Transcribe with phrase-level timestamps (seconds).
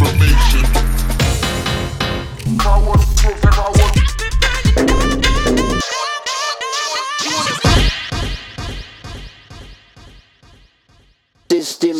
[0.00, 0.76] information.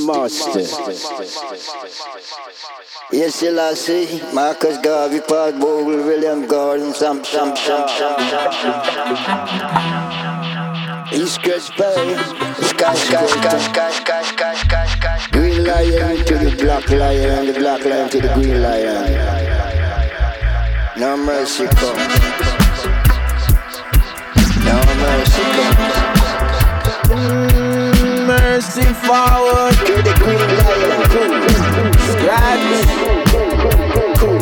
[0.06, 0.61] Master.
[3.13, 4.21] Yes, I see.
[4.33, 9.87] Marcus Garvey, Park Bogle, William Gordon, Sam, Sam, Sam, Sam, Sam, Sam.
[11.13, 12.17] East Coast Bay,
[12.63, 16.24] Sky, Sky, Sky, Sky, Sky, Sky, Sky, Green Lion,
[16.77, 19.10] Black Lion, and the Black Lion to the Green Lion.
[20.98, 21.96] No mercy come.
[24.60, 25.77] No mercy come.
[27.16, 29.73] Mm, mercy forward.
[29.86, 31.00] To the Green Lion.
[32.12, 32.69] Scratch.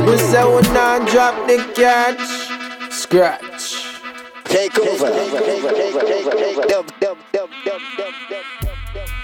[0.00, 2.26] We say we not drop the catch.
[2.92, 3.64] Scratch.
[4.42, 5.08] Take over.
[6.68, 8.53] Dub, dub, dub, dub, dub, dub.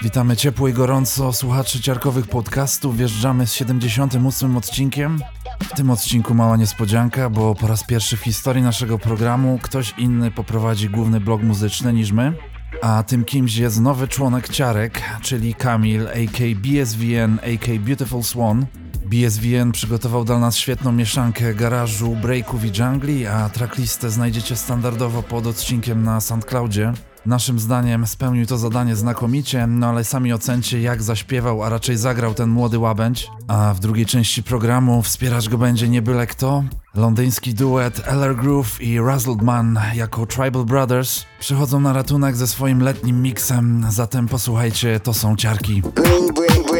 [0.01, 2.97] Witamy ciepło i gorąco słuchaczy ciarkowych podcastów.
[2.97, 5.19] Wjeżdżamy z 78 odcinkiem.
[5.59, 10.31] W tym odcinku mała niespodzianka, bo po raz pierwszy w historii naszego programu ktoś inny
[10.31, 12.33] poprowadzi główny blog muzyczny niż my.
[12.81, 16.43] A tym kimś jest nowy członek ciarek, czyli Kamil, a.k.
[16.55, 17.71] BSVN, a.k.
[17.79, 18.65] Beautiful Swan.
[19.05, 25.47] BSVN przygotował dla nas świetną mieszankę garażu, breaków i jungli, a tracklistę znajdziecie standardowo pod
[25.47, 26.93] odcinkiem na SoundCloudzie.
[27.25, 32.33] Naszym zdaniem spełnił to zadanie znakomicie, no ale sami ocencie jak zaśpiewał, a raczej zagrał
[32.33, 33.29] ten młody łabędź.
[33.47, 36.63] A w drugiej części programu wspierać go będzie nie byle kto.
[36.95, 42.81] Londyński duet Eller Groove i Razzled Man jako Tribal Brothers przychodzą na ratunek ze swoim
[42.83, 45.81] letnim miksem, zatem posłuchajcie, to są ciarki.
[45.81, 46.70] Green brain,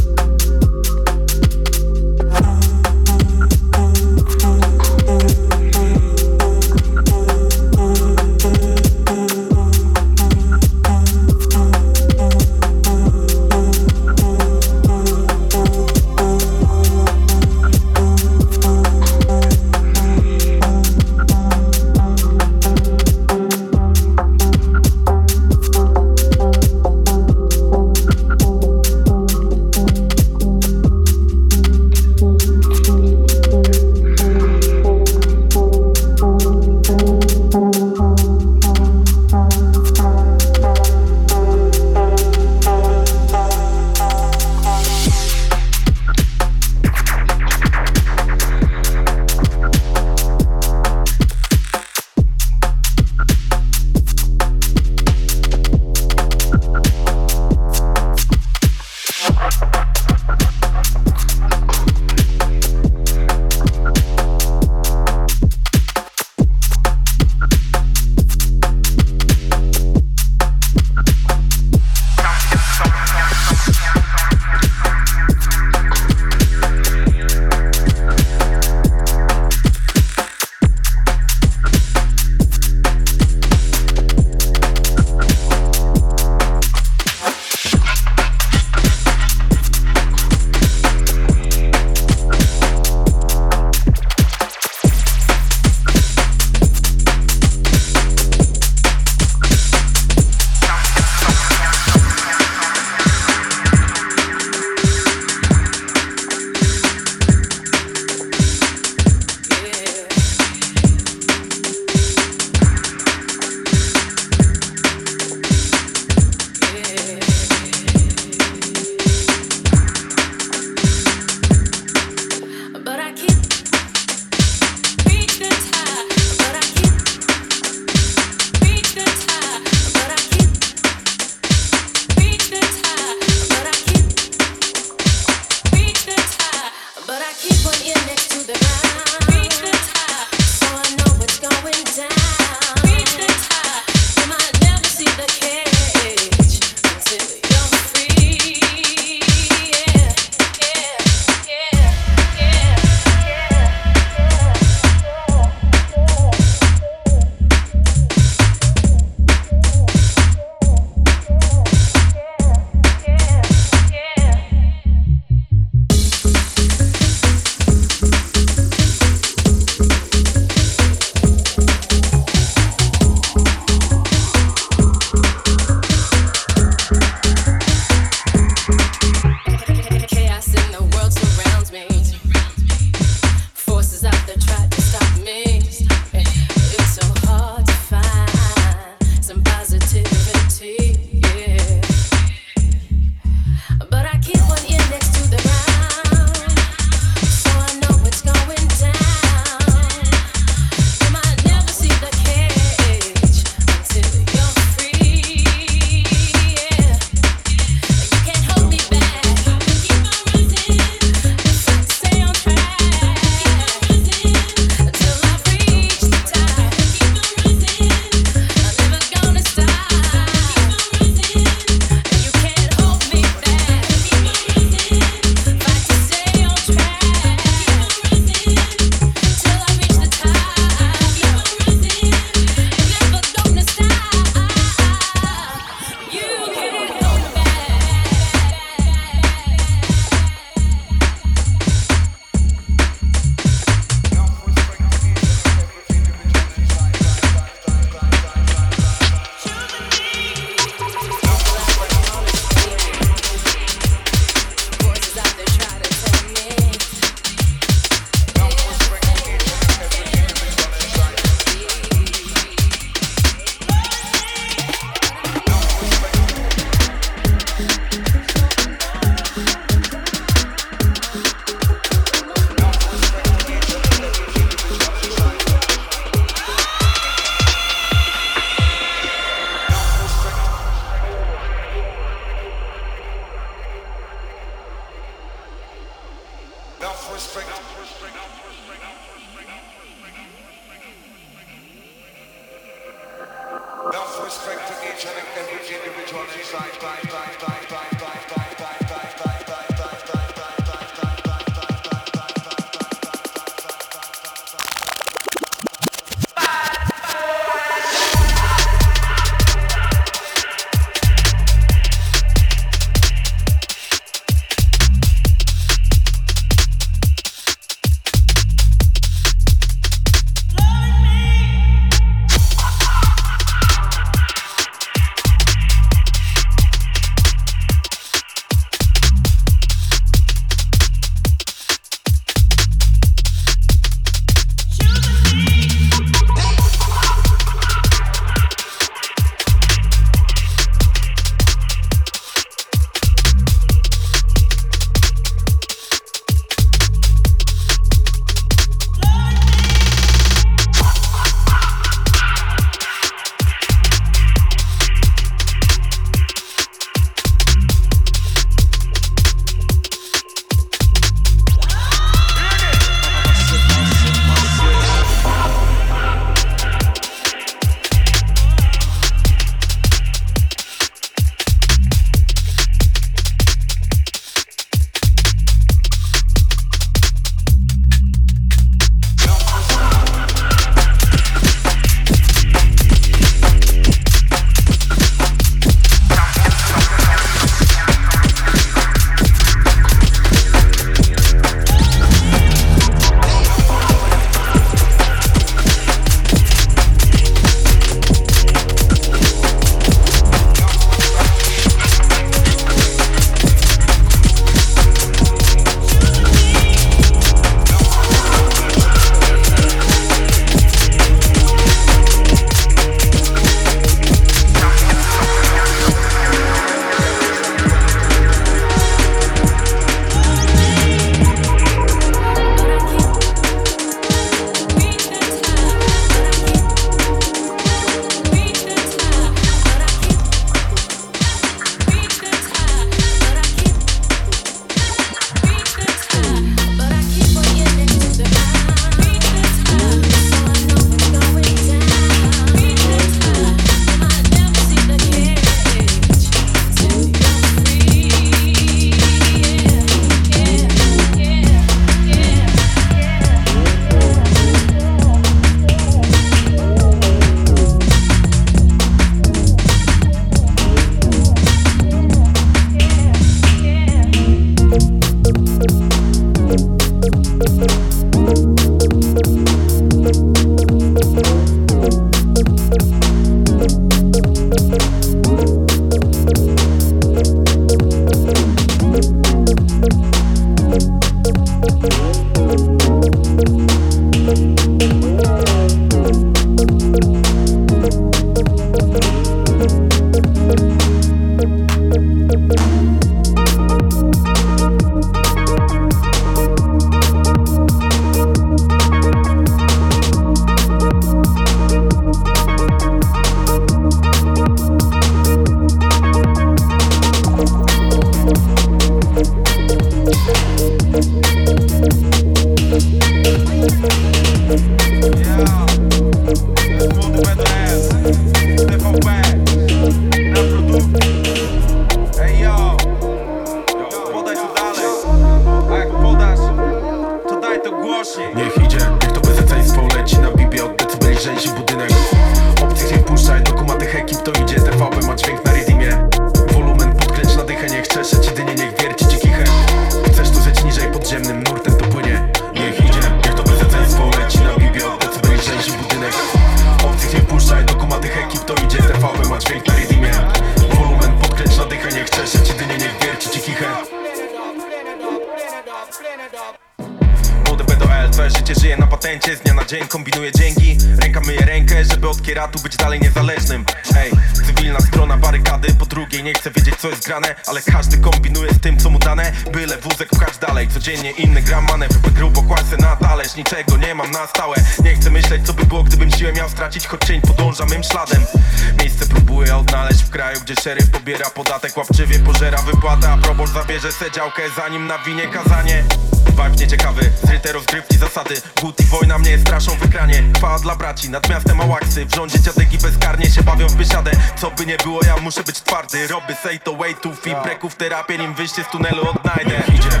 [584.16, 585.84] działkę Zanim nawinie kazanie.
[586.26, 588.34] Vibe nieciekawy Zryte rozgrywki, zasady.
[588.60, 592.06] Głód i wojna mnie straszą w ekranie Chwała dla braci, nad miastem ałaksy.
[592.06, 595.60] W rządzie dziadeki bezkarnie się bawią w biesiadę Co by nie było, ja muszę być
[595.60, 596.06] twardy.
[596.06, 599.62] Robię say to way to fi breków terapię Nim wyjście z tunelu odnajdę.
[599.74, 600.00] Idzie,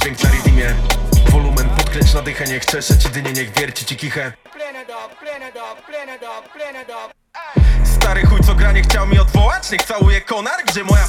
[0.00, 0.74] dźwięk na redeemie
[1.30, 4.32] Wolumen podkręć na dychę, niech czesze ci dynie, niech wierci ci kichę
[7.84, 10.99] Stary chuj co granie chciał mi odwołać Niech całuje konar, gdzie moja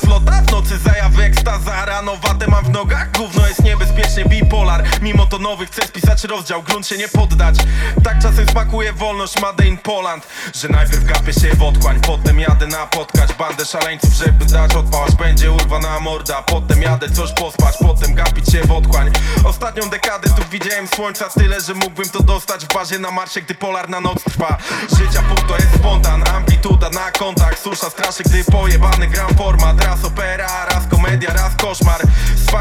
[5.41, 7.55] Mimo to nowy chcę spisać rozdział, grunt się nie poddać.
[8.03, 12.67] Tak czasem smakuje wolność Made in Poland Że najpierw gapię się w otchłań Potem jadę
[12.67, 18.51] napotkać bandę szaleńców Żeby dać odpałaś, będzie urwana morda Potem jadę coś pospać, potem gapić
[18.51, 19.11] się w otchłań.
[19.45, 23.55] Ostatnią dekadę tu widziałem słońca tyle Że mógłbym to dostać w bazie na Marsie Gdy
[23.55, 24.57] polarna noc trwa.
[24.99, 29.83] Życia pół to jest spontan, amplituda na kontakt Susza straszy, gdy pojebany gram format.
[29.83, 32.01] Raz opera, raz komedia, raz koszmar.
[32.35, 32.51] Z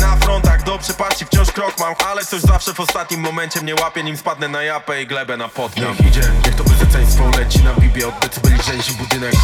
[0.00, 4.02] na frontach, do przepaści wciąż krok mam Ale coś zawsze w ostatnim momencie mnie łapie
[4.02, 8.08] Nim spadnę na japę i glebę napotkam Niech idzie, niech to bezeceństwo leci na bibie
[8.08, 9.34] Od decybeli rzęsi budynek.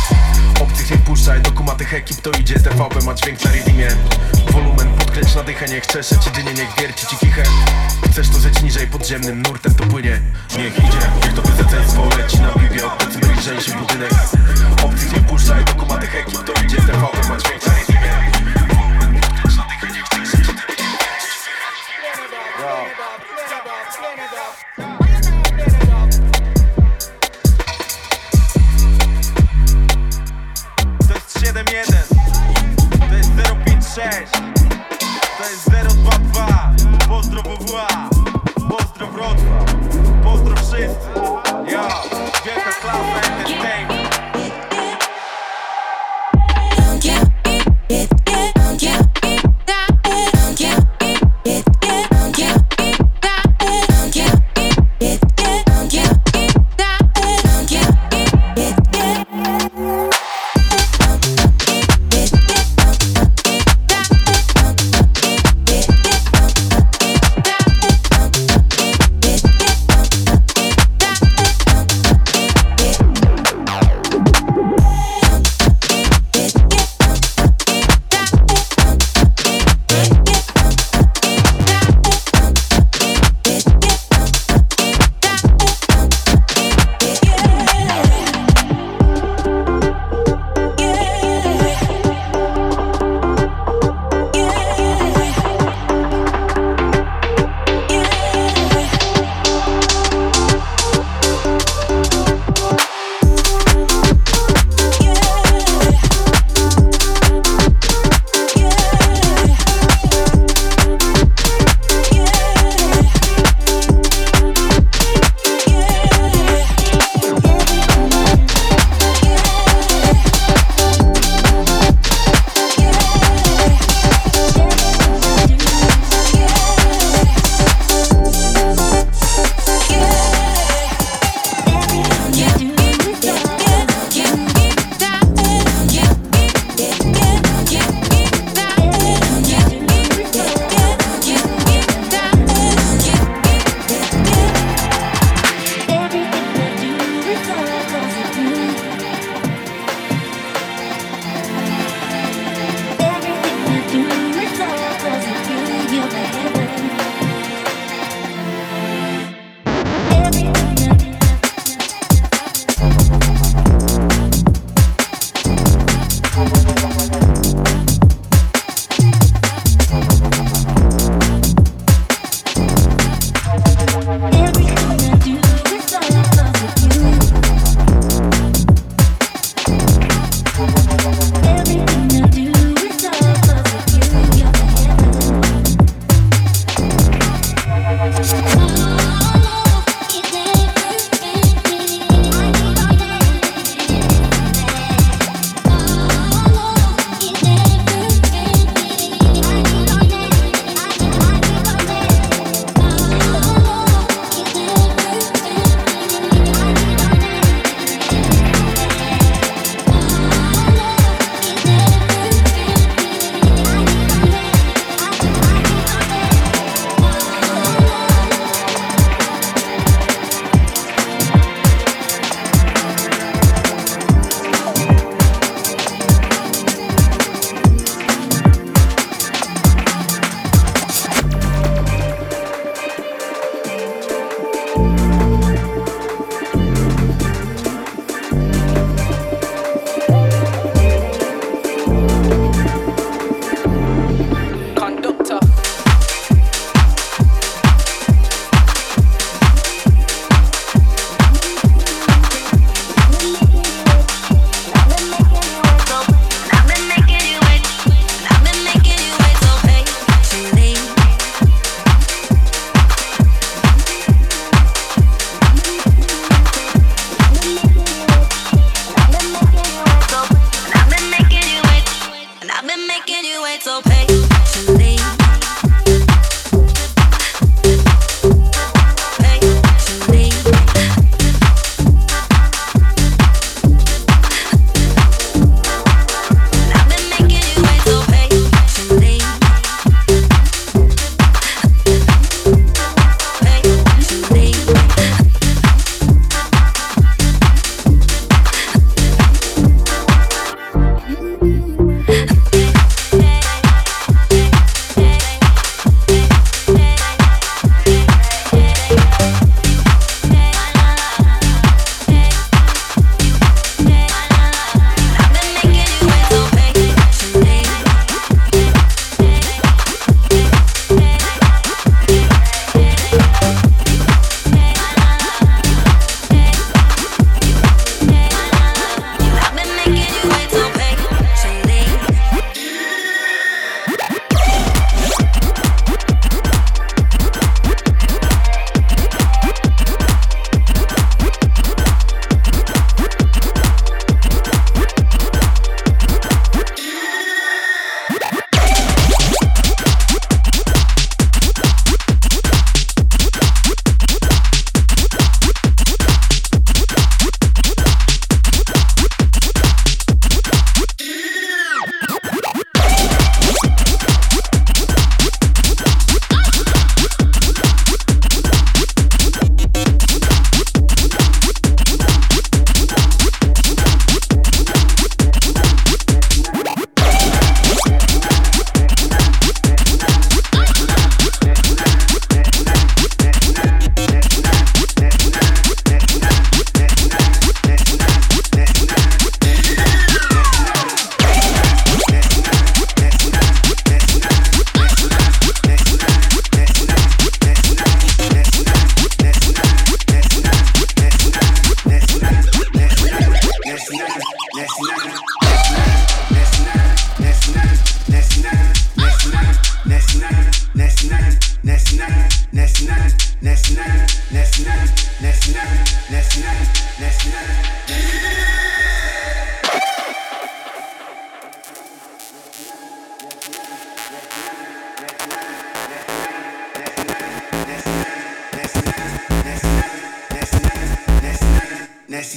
[0.62, 3.88] Obcych nie puszczaj, do kumatych ekip to idzie TVP ma dźwięk na redeemie
[4.50, 7.42] Wolumen podkręć na dychę, niech czesze dynie, niech wierci ci kichę
[8.10, 10.20] Chcesz to zeć niżej, podziemnym nurtem to płynie.
[10.58, 14.12] Niech idzie, niech to bezeceństwo leci na bibie Od decybeli rzęsi budynek.
[14.84, 18.01] Obcych nie puszczaj, do kumatych ekip to idzie TVP ma dźwięk na redeemie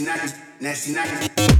[0.03, 1.54] nasty, nasty, nasty, nasty.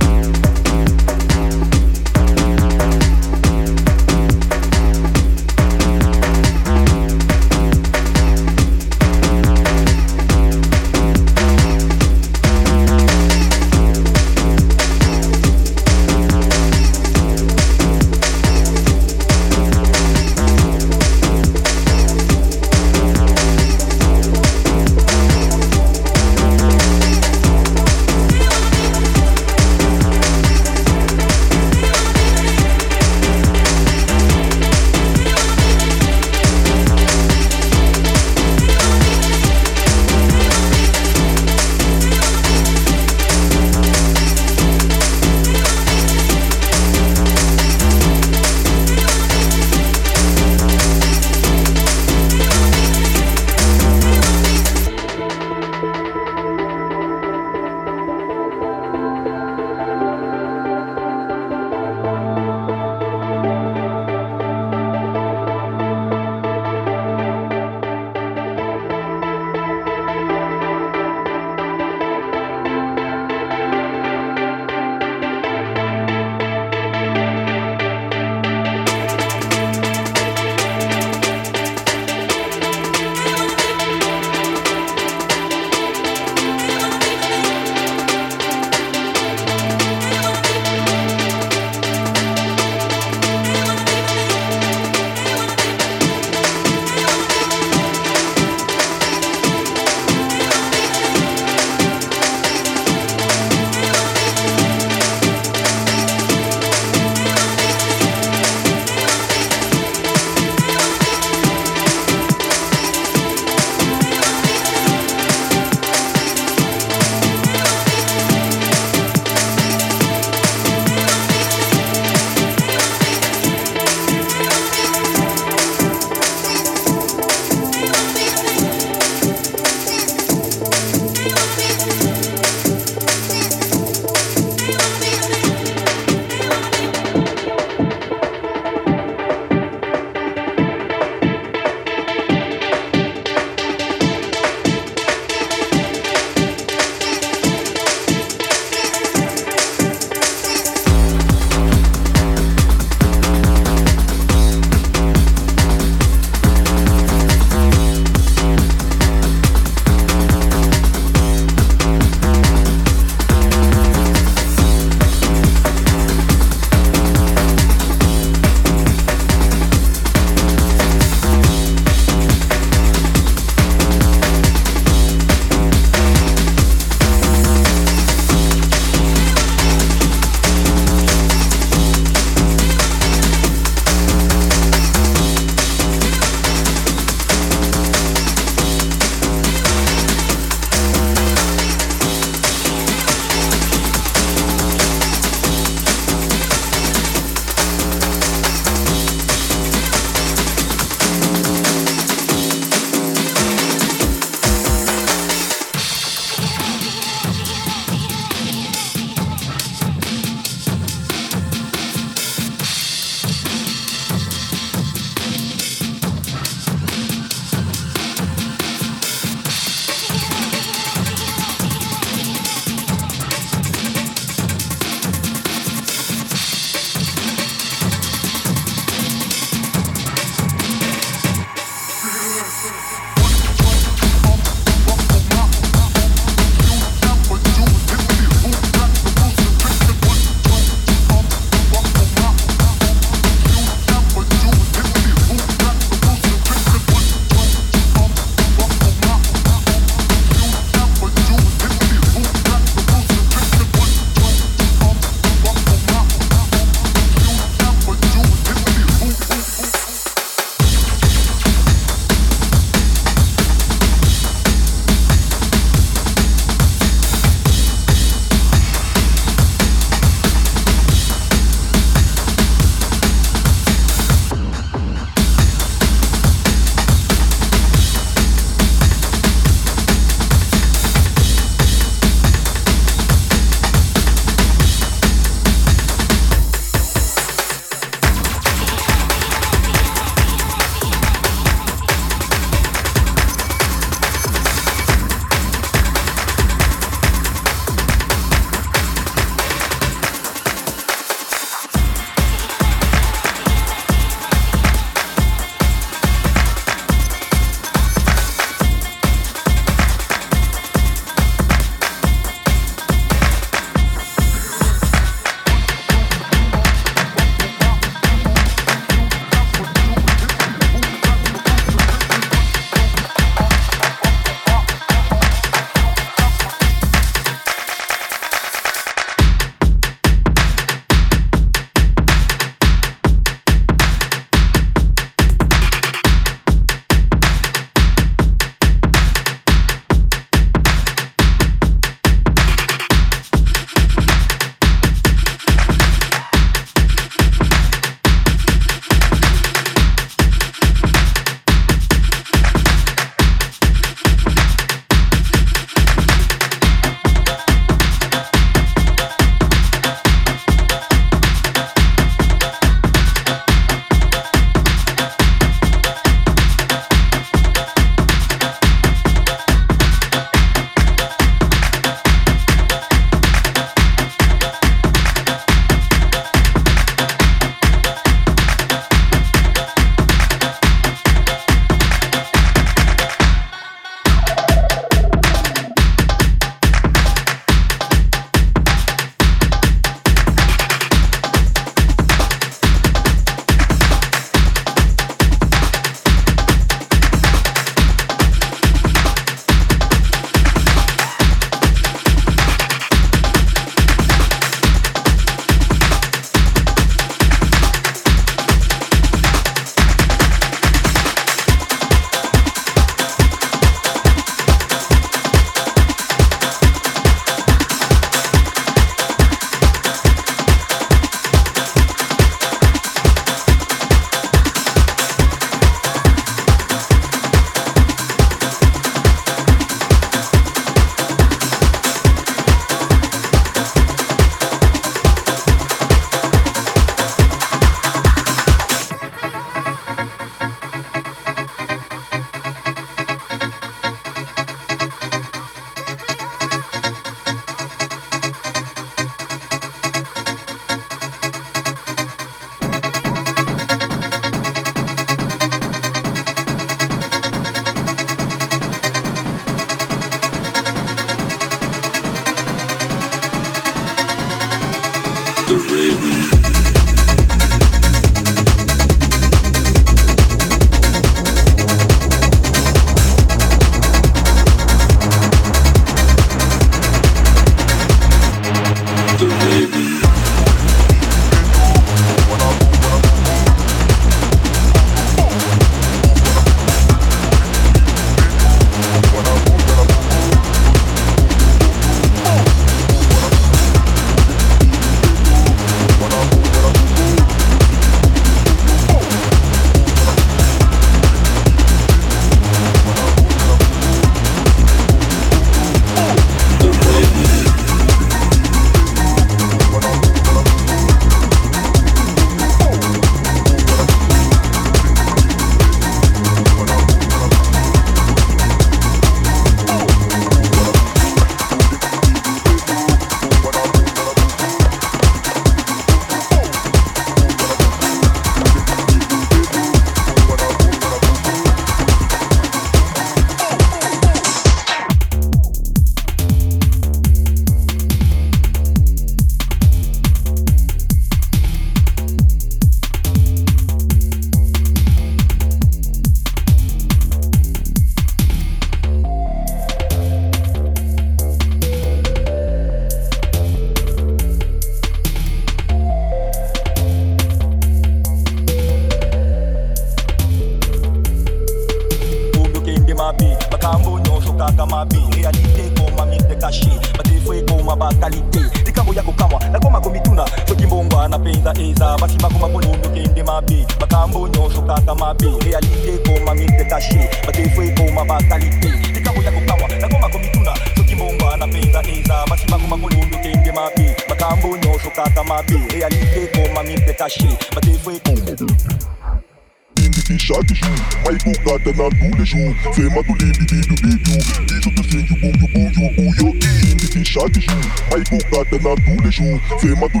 [592.74, 594.12] Sema do lindo lindo lindo,
[594.48, 597.56] Bidu do sen, yubu, yubu, yubu Yo, ki, indi, sin, shati, ju
[597.90, 600.00] Maiko, kata, na, tu, le, ju Sema do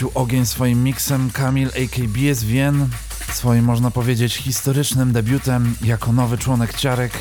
[0.00, 2.88] wzniecił ogień swoim miksem Kamil AKB z Wien,
[3.32, 7.12] swoim można powiedzieć historycznym debiutem jako nowy członek Ciarek.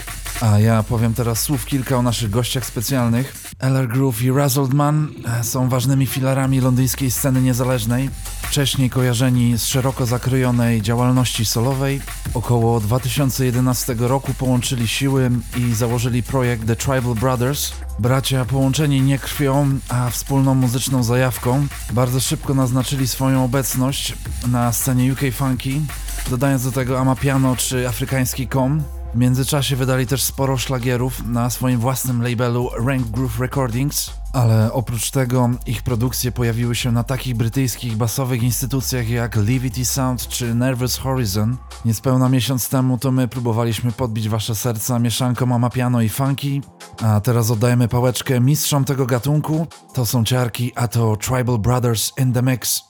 [0.41, 3.51] A ja powiem teraz słów kilka o naszych gościach specjalnych.
[3.59, 5.07] LR Groove i Razzled Man
[5.39, 8.09] e, są ważnymi filarami londyńskiej sceny niezależnej,
[8.49, 12.01] wcześniej kojarzeni z szeroko zakrojonej działalności solowej.
[12.33, 17.71] Około 2011 roku połączyli siły i założyli projekt The Tribal Brothers.
[17.99, 24.13] Bracia połączeni nie krwią, a wspólną muzyczną zajawką, bardzo szybko naznaczyli swoją obecność
[24.47, 25.81] na scenie UK Funky,
[26.29, 28.83] dodając do tego Amapiano czy afrykański kom.
[29.13, 35.11] W międzyczasie wydali też sporo szlagierów na swoim własnym labelu Rank Groove Recordings, ale oprócz
[35.11, 40.97] tego ich produkcje pojawiły się na takich brytyjskich basowych instytucjach jak Levity Sound czy Nervous
[40.97, 41.57] Horizon.
[41.85, 46.61] Niespełna miesiąc temu to my próbowaliśmy podbić wasze serca mieszanką amapiano i funky,
[47.01, 49.67] a teraz oddajemy pałeczkę mistrzom tego gatunku.
[49.93, 52.89] To są ciarki, a to Tribal Brothers in the Mix.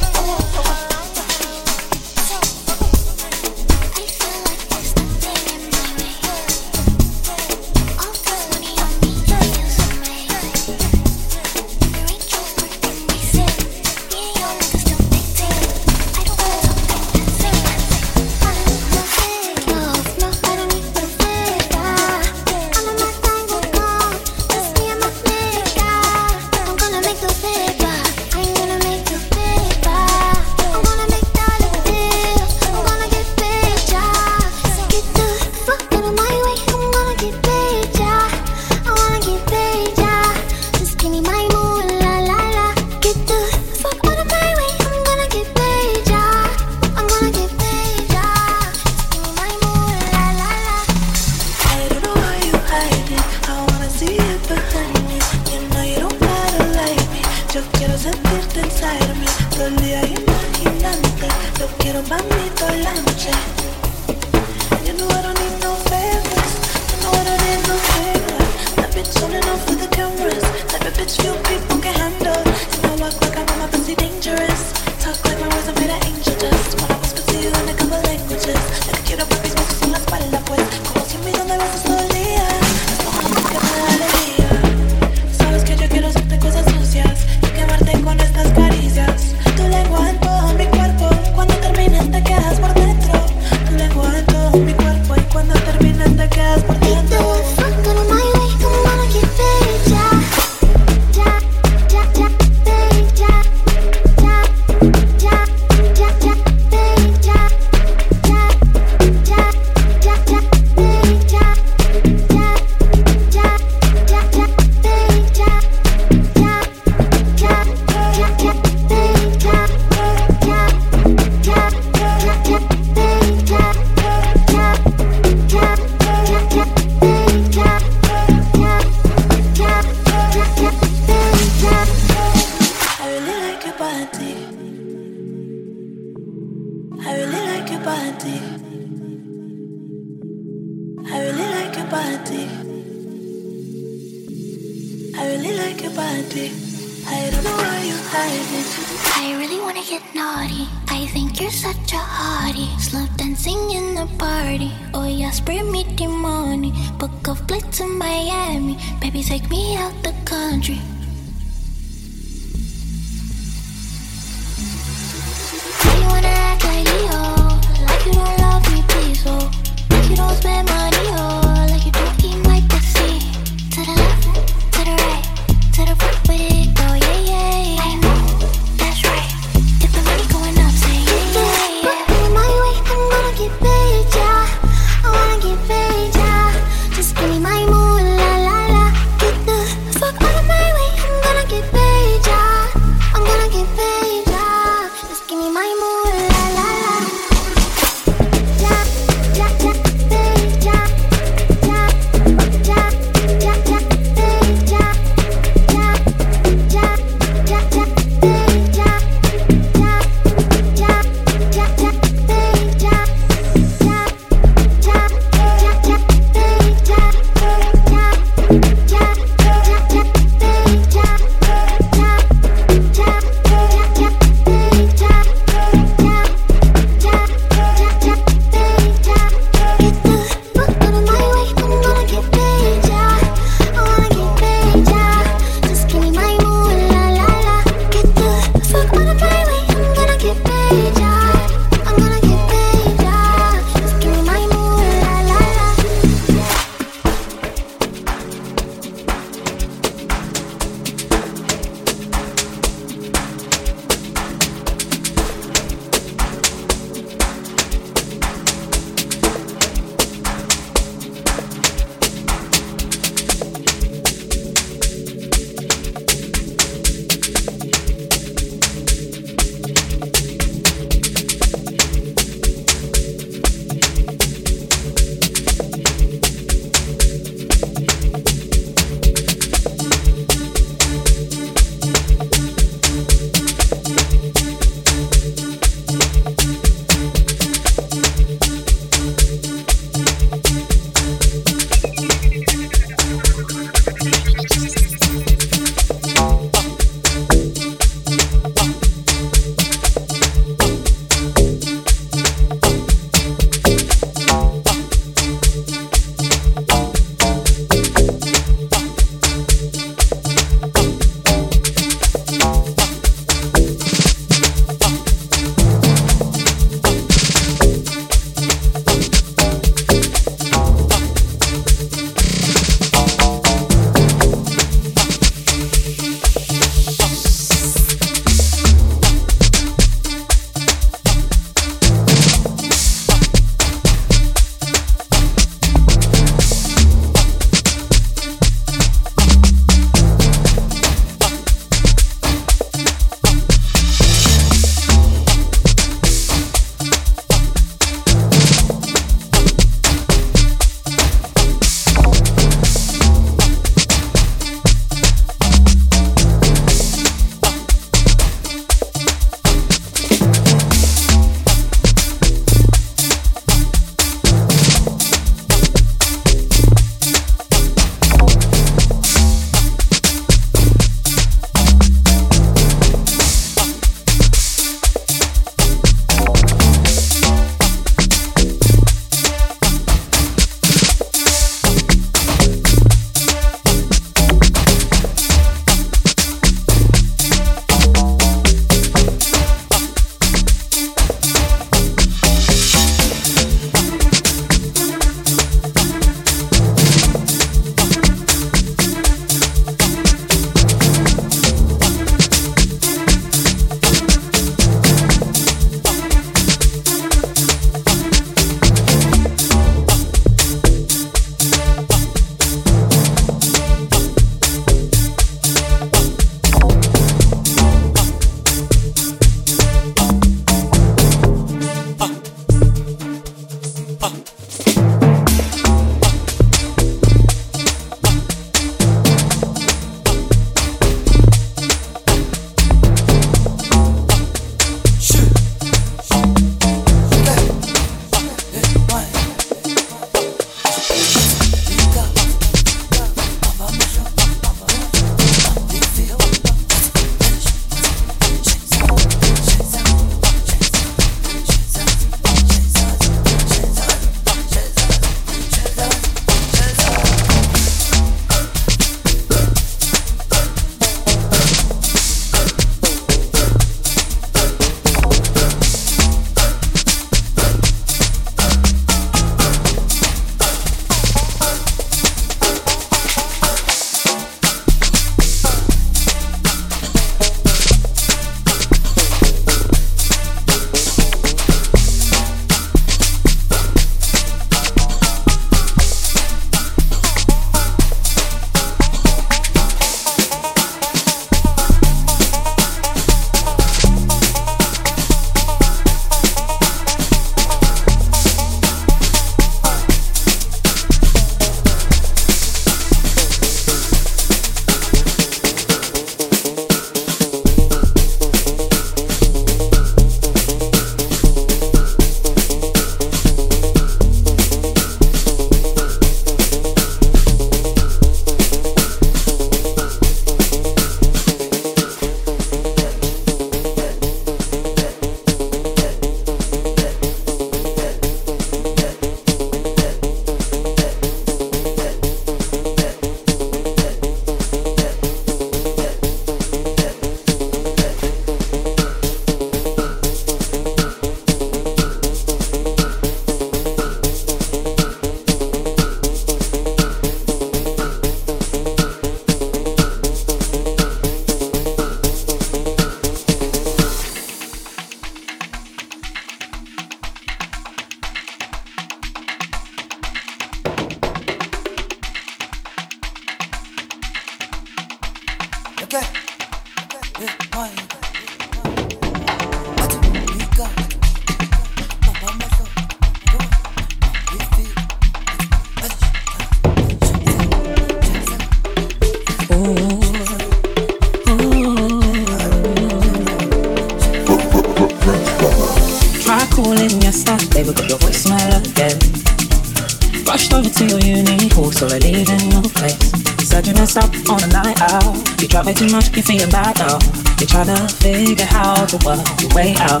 [595.76, 596.98] Too much, you feeling about now.
[597.38, 600.00] You try to figure to work your way out.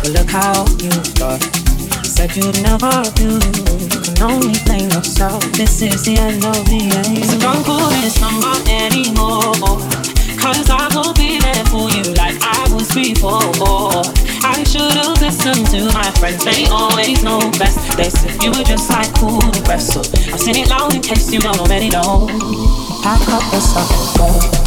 [0.00, 1.44] But look how you've got.
[2.00, 3.36] You said you'd never do.
[3.36, 5.44] You can only blame yourself.
[5.52, 7.24] This is the end of the end.
[7.26, 9.76] So don't call this number anymore.
[10.40, 13.44] Cause I won't be there for you like I was before.
[14.40, 17.96] I should've listened to my friends, they always know best.
[17.96, 19.92] They said you were just like cool the rest.
[19.92, 20.00] So
[20.32, 22.26] I've seen it loud in case you don't already know.
[23.04, 24.61] I caught this off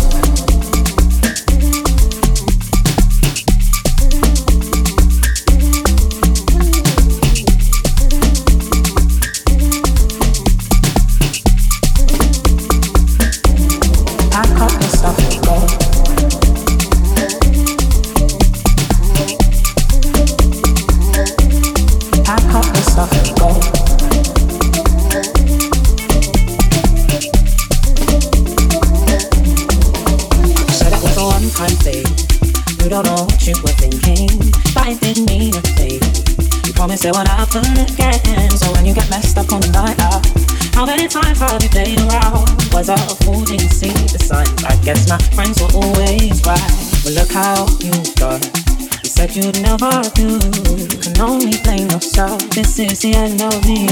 [50.15, 50.39] do.
[50.77, 52.41] You can only blame yourself.
[52.49, 53.84] This is the end of the